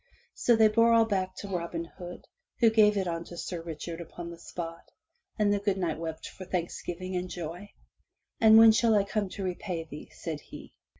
So 0.33 0.55
they 0.55 0.67
bore 0.67 0.93
all 0.93 1.05
back 1.05 1.35
to 1.35 1.47
Robin 1.47 1.85
Hood, 1.85 2.25
who 2.59 2.71
gave 2.71 2.97
it 2.97 3.07
unto 3.07 3.35
Sir 3.37 3.61
Richard 3.61 4.01
upon 4.01 4.31
the 4.31 4.39
spot, 4.39 4.89
and 5.37 5.53
the 5.53 5.59
good 5.59 5.77
Knight 5.77 5.99
wept 5.99 6.27
for 6.27 6.43
thanks 6.45 6.81
giving 6.81 7.15
and 7.15 7.29
joy. 7.29 7.69
"And 8.39 8.57
when 8.57 8.71
shall 8.71 8.95
I 8.95 9.03
come 9.03 9.29
to 9.29 9.43
repay 9.43 9.83
thee?'' 9.83 10.09
said 10.11 10.41
he. 10.41 10.73